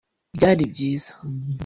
[0.35, 1.11] Byari byiza